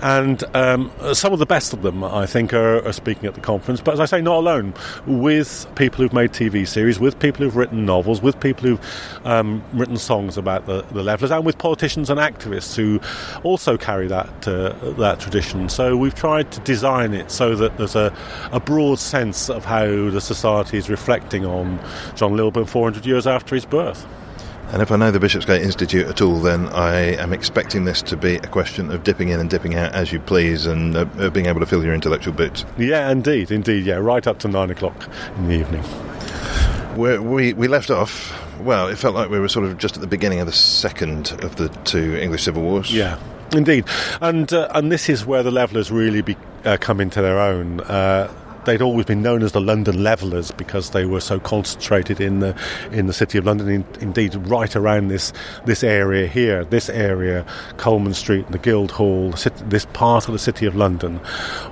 [0.00, 3.40] and um, some of the best of them, I think, are, are speaking at the
[3.40, 3.80] conference.
[3.80, 4.74] But as I say, not alone
[5.06, 9.62] with people who've made TV series, with people who've written novels, with people who've um,
[9.72, 13.00] written songs about the, the Levellers, and with politicians and activists who
[13.42, 15.68] also carry that uh, that tradition.
[15.68, 18.14] So we've tried to design it so that there's a,
[18.52, 21.80] a broad sense of how the society is reflecting on
[22.14, 24.06] John Lilburne 400 years after his birth.
[24.72, 28.16] And if I know the Bishopsgate Institute at all, then I am expecting this to
[28.16, 31.44] be a question of dipping in and dipping out as you please and uh, being
[31.44, 32.64] able to fill your intellectual boots.
[32.78, 35.84] Yeah, indeed, indeed, yeah, right up to nine o'clock in the evening.
[36.96, 38.38] We're, we we left off.
[38.60, 41.32] Well, it felt like we were sort of just at the beginning of the second
[41.44, 42.90] of the two English civil wars.
[42.94, 43.18] Yeah,
[43.54, 43.84] indeed,
[44.22, 47.80] and uh, and this is where the Levellers really be, uh, come into their own.
[47.80, 48.32] Uh,
[48.64, 52.56] they'd always been known as the London Levellers because they were so concentrated in the
[52.90, 53.68] in the city of London.
[53.68, 55.32] In, indeed, right around this
[55.64, 57.44] this area here, this area,
[57.76, 59.32] Coleman Street, the Guildhall,
[59.66, 61.20] this part of the city of London,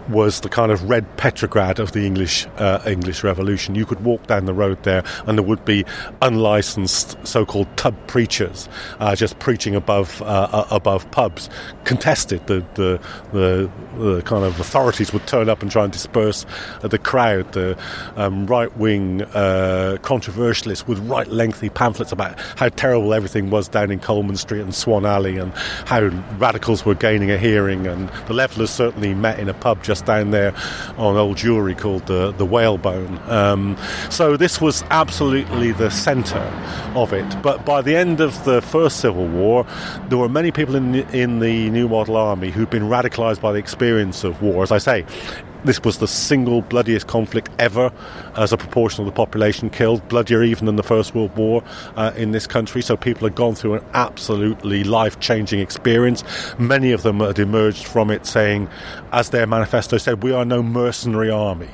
[0.08, 3.74] was the kind of red Petrograd of the English uh, English Revolution.
[3.74, 5.84] You could walk down the road there, and there would be
[6.22, 11.48] unlicensed so-called tub preachers uh, just preaching above uh, above pubs,
[11.84, 12.46] contested.
[12.46, 13.00] The, the
[13.32, 16.46] the the kind of authorities would turn up and try and disperse
[16.88, 17.78] the crowd, the
[18.16, 23.90] um, right wing uh, controversialists would write lengthy pamphlets about how terrible everything was down
[23.90, 25.52] in Coleman Street and Swan Alley and
[25.86, 26.06] how
[26.38, 27.86] radicals were gaining a hearing.
[27.86, 30.54] And the Levellers certainly met in a pub just down there
[30.96, 33.18] on Old Jewry called the, the Whalebone.
[33.30, 33.76] Um,
[34.10, 36.38] so this was absolutely the centre
[36.94, 37.42] of it.
[37.42, 39.66] But by the end of the First Civil War,
[40.08, 43.58] there were many people in in the New Model Army who'd been radicalised by the
[43.58, 44.62] experience of war.
[44.62, 45.04] As I say,
[45.64, 47.92] this was the single bloodiest conflict ever
[48.36, 51.62] as a proportion of the population killed, bloodier even than the First World War
[51.96, 52.82] uh, in this country.
[52.82, 56.24] So people had gone through an absolutely life changing experience.
[56.58, 58.68] Many of them had emerged from it saying,
[59.12, 61.70] as their manifesto said, we are no mercenary army.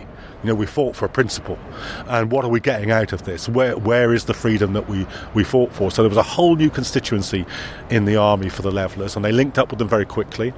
[0.47, 1.59] You know, we fought for a principle,
[2.07, 3.49] and what are we getting out of this?
[3.49, 5.05] Where where is the freedom that we,
[5.35, 5.91] we fought for?
[5.91, 7.45] So there was a whole new constituency
[7.91, 10.53] in the army for the Levellers, and they linked up with them very quickly.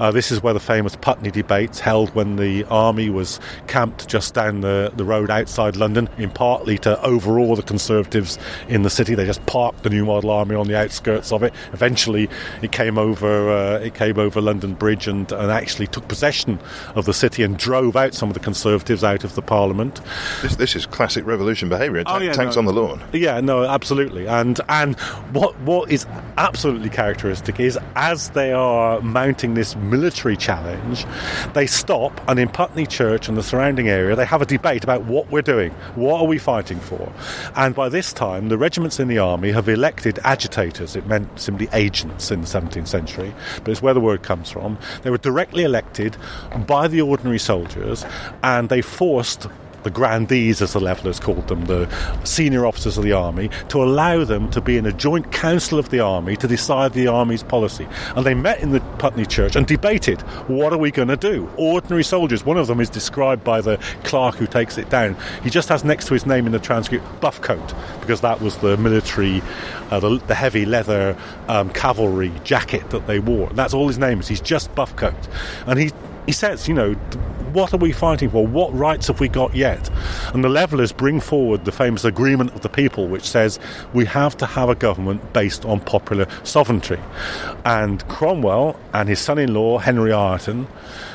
[0.00, 3.38] Uh, this is where the famous Putney debates held when the army was
[3.68, 8.82] camped just down the, the road outside London, in partly to overawe the Conservatives in
[8.82, 9.14] the city.
[9.14, 11.54] They just parked the New Model Army on the outskirts of it.
[11.72, 12.28] Eventually,
[12.62, 16.58] it came over uh, it came over London Bridge and, and actually took possession
[16.96, 20.00] of the city and drove out some of the Conservatives out of the Parliament.
[20.42, 22.02] This, this is classic revolution behaviour.
[22.06, 22.60] Oh, yeah, tanks no.
[22.60, 23.02] on the lawn.
[23.12, 24.26] Yeah, no, absolutely.
[24.26, 24.98] And and
[25.32, 26.06] what what is
[26.36, 31.06] absolutely characteristic is as they are mounting this military challenge,
[31.54, 35.04] they stop and in Putney Church and the surrounding area they have a debate about
[35.04, 37.12] what we're doing, what are we fighting for.
[37.56, 40.96] And by this time the regiments in the army have elected agitators.
[40.96, 44.78] It meant simply agents in the 17th century, but it's where the word comes from.
[45.02, 46.16] They were directly elected
[46.66, 48.04] by the ordinary soldiers
[48.42, 49.46] and they forced
[49.82, 51.88] the grandees, as the Levellers called them, the
[52.22, 55.88] senior officers of the army, to allow them to be in a joint council of
[55.88, 57.88] the army to decide the army's policy.
[58.14, 61.50] And they met in the Putney Church and debated what are we going to do?
[61.56, 65.16] Ordinary soldiers, one of them is described by the clerk who takes it down.
[65.42, 68.58] He just has next to his name in the transcript buff coat, because that was
[68.58, 69.40] the military,
[69.90, 71.16] uh, the, the heavy leather
[71.48, 73.48] um, cavalry jacket that they wore.
[73.54, 74.28] That's all his name is.
[74.28, 75.26] He's just buff coat.
[75.66, 75.90] And he
[76.26, 76.94] he says, you know,
[77.52, 78.46] what are we fighting for?
[78.46, 79.90] What rights have we got yet?
[80.34, 83.58] And the Levellers bring forward the famous agreement of the people, which says
[83.92, 86.98] we have to have a government based on popular sovereignty.
[87.64, 90.66] And Cromwell and his son in law, Henry Ireton,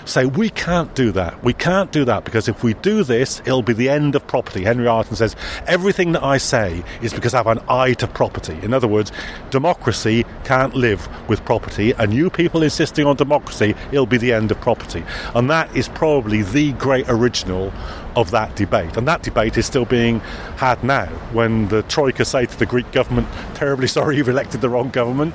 [0.05, 1.43] say we can't do that.
[1.43, 4.63] We can't do that because if we do this, it'll be the end of property.
[4.63, 5.35] Henry Ireton says
[5.67, 8.57] everything that I say is because I have an eye to property.
[8.61, 9.11] In other words,
[9.49, 14.51] democracy can't live with property, and you people insisting on democracy, it'll be the end
[14.51, 15.03] of property.
[15.33, 17.71] And that is probably the great original
[18.15, 18.97] of that debate.
[18.97, 20.19] And that debate is still being
[20.57, 24.69] had now when the Troika say to the Greek government, terribly sorry you've elected the
[24.69, 25.33] wrong government.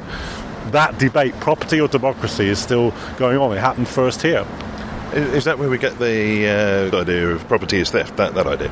[0.73, 3.57] That debate, property or democracy, is still going on.
[3.57, 4.47] It happened first here.
[5.13, 8.17] Is, that where we get the uh, idea of property is theft?
[8.17, 8.71] That, that idea?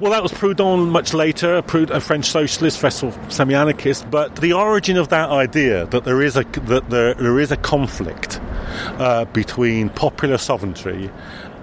[0.00, 4.08] Well, that was Proudhon much later, Proud- a French socialist, all semi-anarchist.
[4.08, 7.56] But the origin of that idea that there is a that there, there is a
[7.56, 8.40] conflict
[8.98, 11.10] uh, between popular sovereignty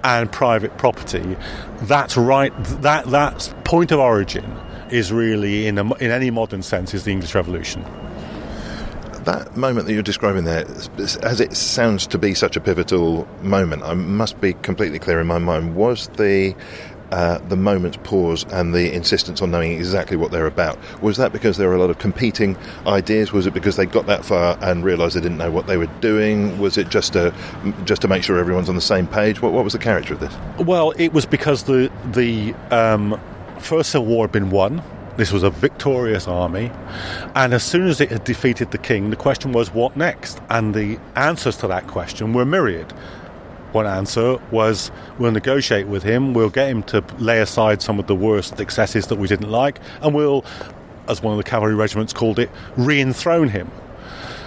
[0.04, 1.36] and private property,
[1.82, 2.52] that's right.
[2.82, 4.56] That that point of origin
[4.90, 7.84] is really, in a, in any modern sense, is the English Revolution.
[9.24, 10.64] That moment that you're describing there,
[10.98, 15.26] as it sounds to be such a pivotal moment, I must be completely clear in
[15.26, 15.76] my mind.
[15.76, 16.54] Was the
[17.12, 21.32] uh, the moment's pause and the insistence on knowing exactly what they're about was that
[21.32, 23.32] because there were a lot of competing ideas?
[23.32, 25.90] Was it because they got that far and realised they didn't know what they were
[26.00, 26.58] doing?
[26.58, 27.34] Was it just to
[27.84, 29.42] just to make sure everyone's on the same page?
[29.42, 30.34] What, what was the character of this?
[30.58, 33.20] Well, it was because the the um,
[33.58, 34.82] first civil war had been won.
[35.16, 36.70] This was a victorious army,
[37.34, 40.40] and as soon as it had defeated the king, the question was what next?
[40.48, 42.94] And the answers to that question were myriad.
[43.72, 48.06] One answer was we'll negotiate with him, we'll get him to lay aside some of
[48.06, 50.44] the worst excesses that we didn't like, and we'll,
[51.08, 53.70] as one of the cavalry regiments called it, re enthrone him.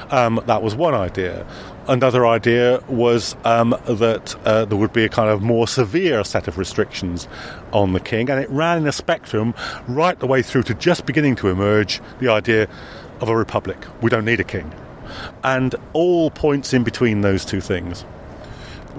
[0.09, 1.47] Um, that was one idea.
[1.87, 6.47] Another idea was um, that uh, there would be a kind of more severe set
[6.47, 7.27] of restrictions
[7.71, 9.53] on the king, and it ran in a spectrum
[9.87, 12.67] right the way through to just beginning to emerge the idea
[13.21, 13.77] of a republic.
[14.01, 14.71] We don't need a king.
[15.43, 18.05] And all points in between those two things.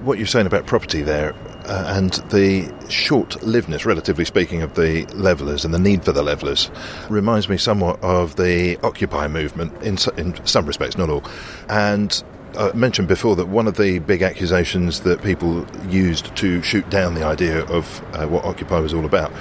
[0.03, 1.33] What you're saying about property there
[1.65, 6.21] uh, and the short livedness, relatively speaking, of the levellers and the need for the
[6.21, 6.69] levellers
[7.09, 11.23] reminds me somewhat of the Occupy movement in, so- in some respects, not all.
[11.69, 12.23] And
[12.57, 17.15] I mentioned before that one of the big accusations that people used to shoot down
[17.15, 19.31] the idea of uh, what Occupy was all about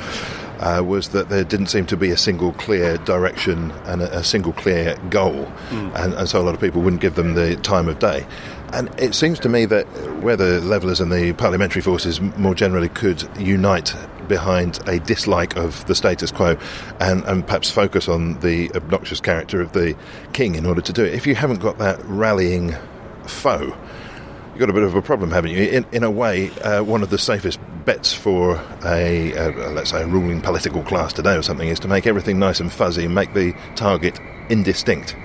[0.60, 4.24] uh, was that there didn't seem to be a single clear direction and a, a
[4.24, 7.88] single clear goal, and, and so a lot of people wouldn't give them the time
[7.88, 8.24] of day.
[8.72, 9.84] And it seems to me that
[10.22, 13.94] where the levellers and the parliamentary forces more generally could unite
[14.26, 16.56] behind a dislike of the status quo
[16.98, 19.96] and, and perhaps focus on the obnoxious character of the
[20.32, 21.14] king in order to do it.
[21.14, 22.74] If you haven't got that rallying
[23.26, 23.76] foe,
[24.50, 25.62] you've got a bit of a problem, haven't you?
[25.64, 29.32] In, in a way, uh, one of the safest bets for a,
[29.72, 32.72] let's say, a ruling political class today or something is to make everything nice and
[32.72, 34.18] fuzzy, and make the target
[34.48, 35.16] indistinct.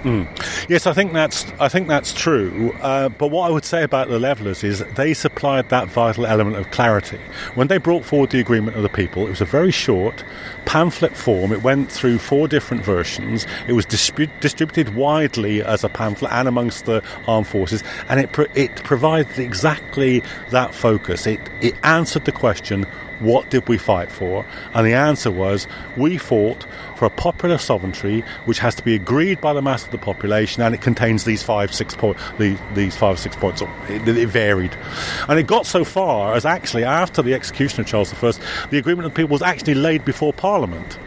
[0.68, 2.74] Yes, I think that's I think that's true.
[2.82, 6.58] Uh, but what I would say about the Levellers is they supplied that vital element
[6.58, 7.20] of clarity.
[7.56, 10.24] When they brought forward the agreement of the people, it was a very short
[10.66, 11.52] pamphlet form.
[11.52, 13.46] It went through four different versions.
[13.68, 18.30] It was distribu- distributed widely as a pamphlet and amongst the armed forces, and it
[18.56, 21.28] it provided exactly that focus.
[21.28, 22.86] It it answered the question.
[23.20, 24.46] What did we fight for?
[24.74, 25.68] And the answer was
[25.98, 26.66] we fought
[26.96, 30.62] for a popular sovereignty which has to be agreed by the mass of the population
[30.64, 33.62] and it contains these five, six point, the, these five, six points.
[33.88, 34.76] It, it varied.
[35.28, 39.06] And it got so far as actually after the execution of Charles I, the agreement
[39.06, 40.98] of the people was actually laid before Parliament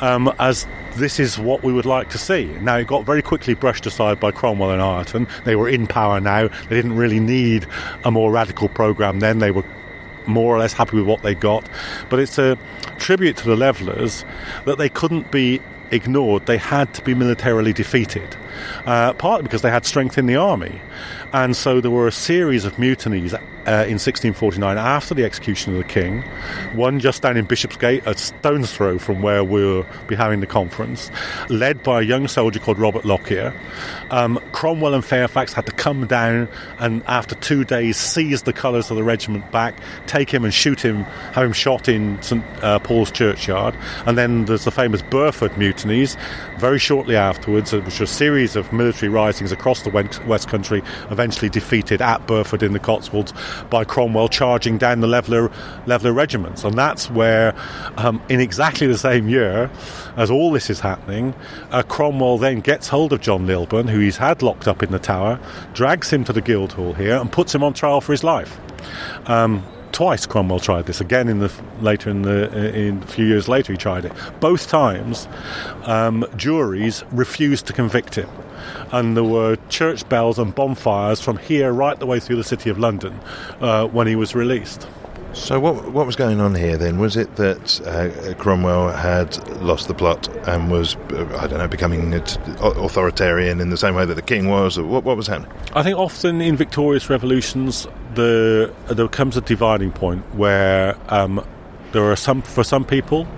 [0.00, 2.46] um, as this is what we would like to see.
[2.60, 5.28] Now, it got very quickly brushed aside by Cromwell and Ireton.
[5.44, 6.48] They were in power now.
[6.48, 7.66] They didn't really need
[8.04, 9.38] a more radical programme then.
[9.38, 9.64] They were
[10.26, 11.68] more or less happy with what they got.
[12.08, 12.58] But it's a
[12.98, 14.24] tribute to the Levellers
[14.64, 15.60] that they couldn't be
[15.90, 16.46] ignored.
[16.46, 18.36] They had to be militarily defeated,
[18.86, 20.80] uh, partly because they had strength in the army.
[21.32, 25.78] And so there were a series of mutinies uh, in 1649 after the execution of
[25.78, 26.22] the king.
[26.72, 31.10] One just down in Bishopsgate, a stone's throw from where we were having the conference,
[31.48, 33.52] led by a young soldier called Robert Lockyer.
[34.10, 36.48] Um, Cromwell and Fairfax had to come down
[36.78, 40.80] and, after two days, seize the colours of the regiment back, take him and shoot
[40.80, 43.76] him, have him shot in St uh, Paul's churchyard.
[44.06, 46.16] And then there's the famous Burford mutinies.
[46.58, 49.90] Very shortly afterwards, which were a series of military risings across the
[50.26, 53.32] West Country, eventually defeated at Burford in the Cotswolds
[53.70, 55.50] by Cromwell charging down the Leveller,
[55.86, 56.64] Leveller regiments.
[56.64, 57.54] And that's where,
[57.96, 59.70] um, in exactly the same year
[60.16, 61.34] as all this is happening,
[61.70, 64.98] uh, Cromwell then gets hold of John Lilburne, who he's had locked up in the
[64.98, 65.38] tower,
[65.74, 68.58] drags him to the Guildhall here, and puts him on trial for his life.
[69.26, 71.00] Um, twice Cromwell tried this.
[71.00, 74.12] Again, in the later in the in a few years later, he tried it.
[74.40, 75.28] Both times,
[75.84, 78.28] um, juries refused to convict him,
[78.92, 82.70] and there were church bells and bonfires from here right the way through the city
[82.70, 83.18] of London
[83.60, 84.86] uh, when he was released.
[85.36, 86.98] So, what what was going on here then?
[86.98, 91.68] Was it that uh, Cromwell had lost the plot and was, uh, I don't know,
[91.68, 94.78] becoming it- authoritarian in the same way that the king was?
[94.78, 95.52] What, what was happening?
[95.74, 101.46] I think often in victorious revolutions, the there comes a dividing point where um,
[101.92, 103.28] there are some for some people,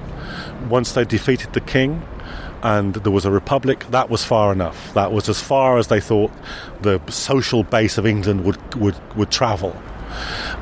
[0.70, 2.00] once they defeated the king,
[2.62, 4.94] and there was a republic, that was far enough.
[4.94, 6.30] That was as far as they thought
[6.80, 9.76] the social base of England would would would travel.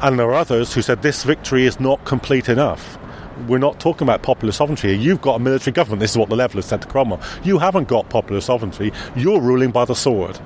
[0.02, 2.98] And there are others who said this victory is not complete enough.
[3.48, 4.96] We're not talking about popular sovereignty.
[4.96, 6.00] You've got a military government.
[6.00, 7.20] This is what the Levellers said to Cromwell.
[7.44, 8.92] You haven't got popular sovereignty.
[9.14, 10.38] You're ruling by the sword.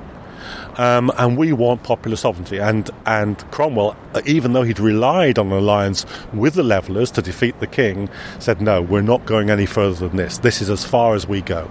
[0.76, 2.59] Um, and we want popular sovereignty.
[2.59, 7.22] And, and Cromwell, uh, even though he'd relied on an alliance with the Levellers to
[7.22, 10.38] defeat the king, said, no, we're not going any further than this.
[10.38, 11.70] This is as far as we go.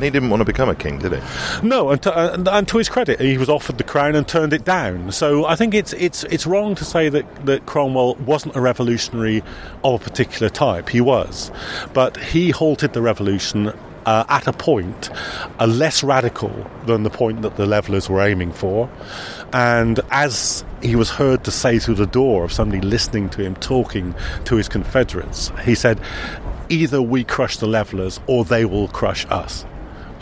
[0.00, 1.20] And he didn't want to become a king, did he?
[1.62, 4.54] No, and to, and, and to his credit, he was offered the crown and turned
[4.54, 5.12] it down.
[5.12, 9.42] So I think it's it's it's wrong to say that, that Cromwell wasn't a revolutionary
[9.84, 10.88] of a particular type.
[10.88, 11.50] He was,
[11.92, 13.74] but he halted the revolution.
[14.06, 15.10] Uh, at a point,
[15.60, 16.50] uh, less radical
[16.86, 18.88] than the point that the Levellers were aiming for,
[19.52, 23.54] and as he was heard to say through the door of somebody listening to him
[23.56, 24.14] talking
[24.46, 26.00] to his Confederates, he said,
[26.70, 29.66] "Either we crush the Levellers, or they will crush us."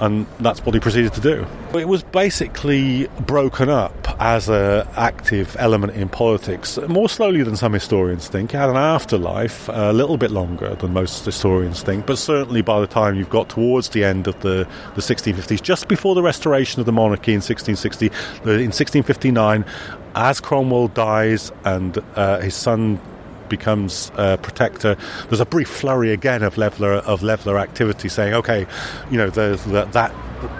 [0.00, 1.46] And that's what he proceeded to do.
[1.74, 7.72] It was basically broken up as an active element in politics, more slowly than some
[7.72, 8.54] historians think.
[8.54, 12.80] It had an afterlife, a little bit longer than most historians think, but certainly by
[12.80, 16.80] the time you've got towards the end of the, the 1650s, just before the restoration
[16.80, 19.64] of the monarchy in 1660, in 1659,
[20.14, 23.00] as Cromwell dies and uh, his son
[23.48, 24.96] becomes uh, protector.
[25.28, 28.66] There's a brief flurry again of leveler of leveler activity, saying, "Okay,
[29.10, 30.14] you know, the, the, that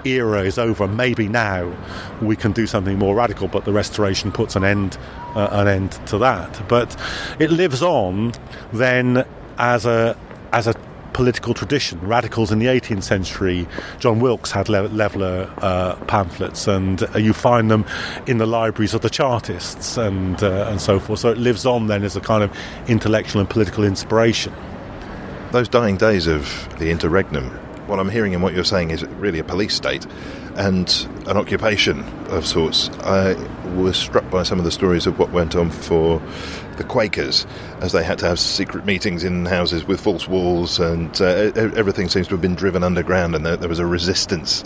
[0.05, 0.89] era is over.
[0.89, 1.73] Maybe now
[2.21, 4.99] we can do something more radical." But the Restoration puts an end
[5.35, 6.69] uh, an end to that.
[6.69, 6.97] But
[7.39, 8.33] it lives on
[8.73, 9.25] then
[9.59, 10.17] as a
[10.53, 10.75] as a
[11.19, 11.99] political tradition.
[12.07, 13.67] Radicals in the 18th century,
[13.99, 17.85] John Wilkes had le- leveller uh, pamphlets, and uh, you find them
[18.29, 21.19] in the libraries of the Chartists and uh, and so forth.
[21.19, 22.57] So it lives on then as a kind of
[22.87, 24.55] intellectual and political inspiration.
[25.51, 27.47] those dying days of the interregnum,
[27.89, 30.07] what I'm hearing and what you're saying is really a police state
[30.55, 30.89] and
[31.27, 32.91] an occupation of sorts.
[33.01, 33.35] I
[33.75, 36.23] was struck by some of the stories of what went on for
[36.79, 37.47] the Quakers
[37.81, 42.09] as they had to have secret meetings in houses with false walls, and uh, everything
[42.09, 44.65] seems to have been driven underground, and there, there was a resistance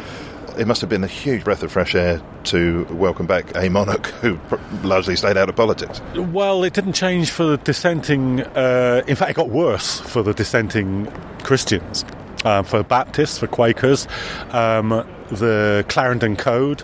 [0.58, 4.06] it must have been a huge breath of fresh air to welcome back a monarch
[4.20, 4.38] who
[4.82, 6.00] largely stayed out of politics.
[6.14, 8.40] Well, it didn't change for the dissenting.
[8.40, 11.10] Uh, in fact, it got worse for the dissenting
[11.42, 12.04] Christians.
[12.44, 14.08] Uh, for Baptists, for Quakers,
[14.50, 14.88] um,
[15.30, 16.82] the Clarendon Code.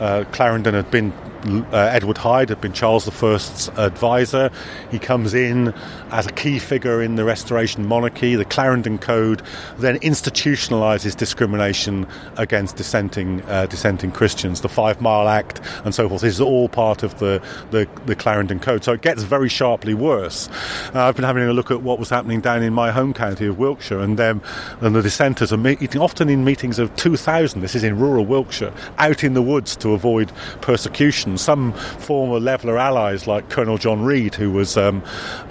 [0.00, 1.12] Uh, Clarendon had been
[1.46, 4.50] uh, Edward Hyde had been Charles I's advisor.
[4.90, 5.72] He comes in
[6.10, 8.34] as a key figure in the Restoration monarchy.
[8.34, 9.42] The Clarendon Code
[9.78, 14.60] then institutionalizes discrimination against dissenting uh, dissenting Christians.
[14.60, 16.22] The Five Mile Act and so forth.
[16.22, 18.84] This is all part of the, the, the Clarendon Code.
[18.84, 20.48] So it gets very sharply worse.
[20.94, 23.46] Uh, I've been having a look at what was happening down in my home county
[23.46, 24.42] of Wiltshire, and, um,
[24.80, 27.60] and the dissenters are meeting often in meetings of 2,000.
[27.60, 31.38] This is in rural Wiltshire, out in the woods to avoid persecution.
[31.38, 35.00] Some former Leveller allies, like Colonel John Reid, who was um,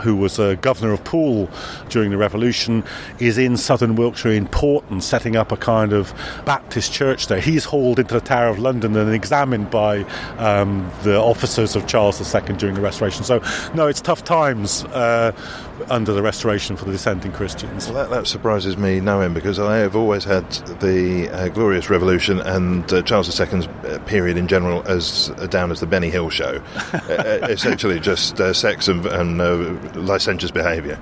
[0.01, 1.49] who was governor of Poole
[1.89, 2.83] during the Revolution,
[3.19, 6.13] is in southern Wiltshire in Porton, setting up a kind of
[6.45, 7.41] Baptist church there.
[7.41, 10.03] He's hauled into the Tower of London and examined by
[10.37, 13.23] um, the officers of Charles II during the Restoration.
[13.23, 13.41] So,
[13.73, 15.31] no, it's tough times uh,
[15.89, 17.87] under the Restoration for the dissenting Christians.
[17.87, 22.39] Well, that, that, surprises me knowing because I have always had the uh, Glorious Revolution
[22.39, 26.29] and uh, Charles II's uh, period in general as uh, down as the Benny Hill
[26.29, 26.61] show.
[27.05, 29.37] Uh, essentially, just sex and, and
[29.95, 30.99] licentious behaviour.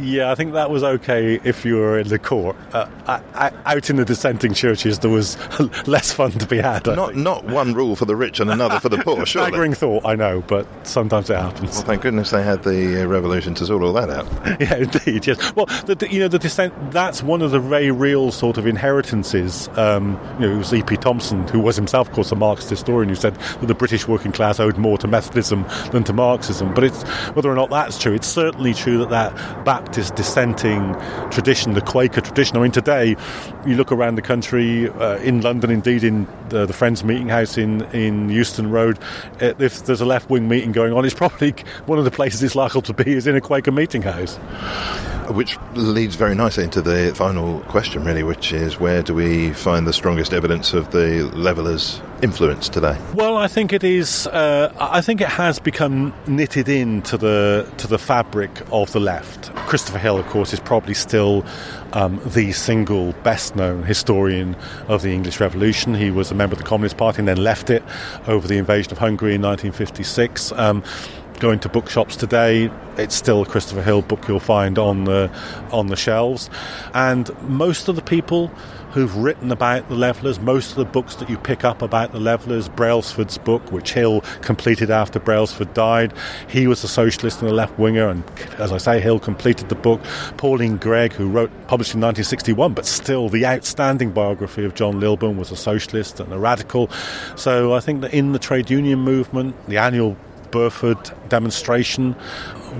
[0.00, 2.56] yeah, I think that was okay if you were in the court.
[2.74, 5.36] I, I, out in the dissenting churches, there was
[5.86, 6.86] less fun to be had.
[6.86, 9.24] not not one rule for the rich and another for the poor.
[9.26, 9.48] Surely.
[9.48, 11.76] Staggering thought, I know, but sometimes it happens.
[11.76, 14.25] Well, thank goodness they had the revolution to sort all that out.
[14.60, 15.26] yeah, indeed.
[15.26, 15.54] Yes.
[15.54, 16.74] Well, the, the, you know, the dissent.
[16.92, 19.68] That's one of the very real sort of inheritances.
[19.76, 20.96] Um, you know, it was E.P.
[20.98, 24.32] Thompson, who was himself, of course, a Marxist historian, who said that the British working
[24.32, 26.72] class owed more to Methodism than to Marxism.
[26.74, 27.02] But it's
[27.34, 28.14] whether or not that's true.
[28.14, 30.94] It's certainly true that that Baptist dissenting
[31.30, 32.56] tradition, the Quaker tradition.
[32.56, 33.16] I mean, today
[33.66, 37.58] you look around the country, uh, in London, indeed, in the, the, Friends Meeting House
[37.58, 38.98] in in Euston Road,
[39.40, 41.50] uh, if there's a left wing meeting going on, it's probably
[41.86, 44.15] one of the places it's likely to be is in a Quaker meeting house.
[45.28, 49.86] Which leads very nicely into the final question, really, which is where do we find
[49.86, 52.96] the strongest evidence of the levelers' influence today?
[53.14, 54.28] Well, I think it is.
[54.28, 59.52] Uh, I think it has become knitted into the to the fabric of the left.
[59.66, 61.44] Christopher Hill, of course, is probably still
[61.92, 64.54] um, the single best known historian
[64.86, 65.94] of the English Revolution.
[65.94, 67.82] He was a member of the Communist Party and then left it
[68.28, 70.52] over the invasion of Hungary in 1956.
[70.52, 70.84] Um,
[71.38, 75.30] going to bookshops today, it's still a Christopher Hill book you'll find on the
[75.70, 76.50] on the shelves,
[76.94, 78.50] and most of the people
[78.96, 82.18] who've written about the Levellers, most of the books that you pick up about the
[82.18, 86.14] Levellers, Brailsford's book, which Hill completed after Brailsford died,
[86.48, 88.24] he was a socialist and a left winger, and
[88.58, 90.00] as I say, Hill completed the book.
[90.38, 95.36] Pauline Gregg, who wrote published in 1961, but still the outstanding biography of John Lilburne,
[95.36, 96.90] was a socialist and a radical.
[97.36, 100.16] So I think that in the trade union movement, the annual
[100.50, 102.14] Burford demonstration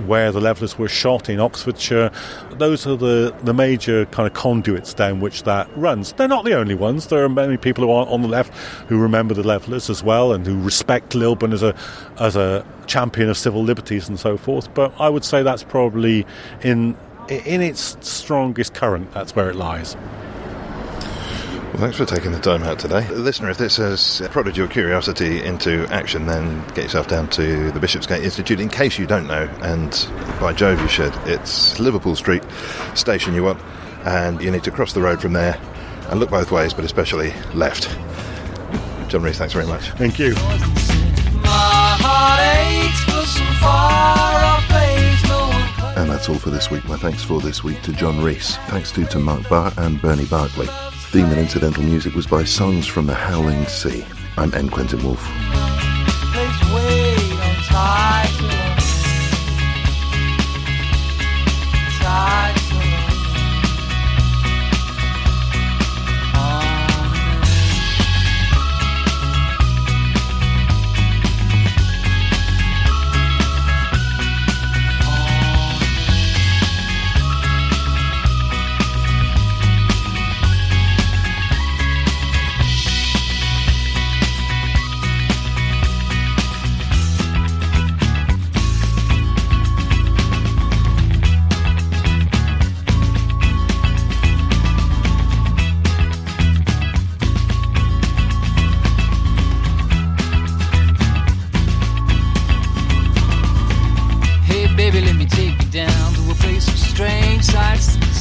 [0.05, 2.11] where the levellers were shot in Oxfordshire.
[2.51, 6.13] Those are the, the major kind of conduits down which that runs.
[6.13, 7.07] They're not the only ones.
[7.07, 8.53] There are many people who are on the left
[8.87, 11.75] who remember the levellers as well and who respect Lilburne as a
[12.19, 14.73] as a champion of civil liberties and so forth.
[14.73, 16.25] But I would say that's probably
[16.63, 16.95] in
[17.29, 19.11] in its strongest current.
[19.13, 19.95] That's where it lies.
[21.77, 23.07] Well, thanks for taking the time out today.
[23.09, 27.79] Listener, if this has prodded your curiosity into action, then get yourself down to the
[27.79, 30.09] Bishopsgate Institute in case you don't know, and
[30.39, 31.13] by Jove, you should.
[31.27, 32.41] It's Liverpool Street
[32.95, 33.61] station you want,
[34.05, 35.61] and you need to cross the road from there
[36.09, 37.95] and look both ways, but especially left.
[39.07, 39.91] John Rees, thanks very much.
[39.91, 40.33] Thank you.
[45.95, 46.85] And that's all for this week.
[46.85, 48.57] My thanks for this week to John Rees.
[48.69, 50.67] Thanks too to Mark Barr and Bernie Barkley.
[51.11, 54.05] Theme and incidental music was by Songs from the Howling Sea.
[54.35, 54.69] I'm N.
[54.69, 54.99] Quentin